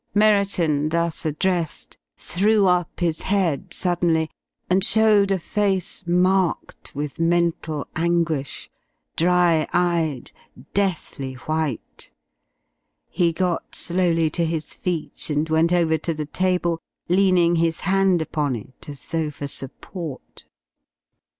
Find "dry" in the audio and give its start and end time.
9.15-9.67